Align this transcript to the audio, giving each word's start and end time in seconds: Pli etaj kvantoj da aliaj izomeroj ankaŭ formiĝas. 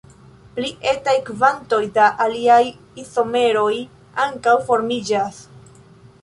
Pli 0.53 0.69
etaj 0.91 1.13
kvantoj 1.27 1.81
da 1.97 2.05
aliaj 2.25 2.59
izomeroj 3.03 3.69
ankaŭ 4.25 4.57
formiĝas. 4.71 5.41